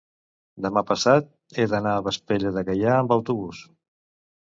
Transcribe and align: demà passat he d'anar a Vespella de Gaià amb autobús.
demà 0.65 0.83
passat 0.91 1.27
he 1.61 1.67
d'anar 1.75 1.93
a 1.99 2.01
Vespella 2.09 2.57
de 2.59 2.67
Gaià 2.73 2.99
amb 2.99 3.19
autobús. 3.21 3.65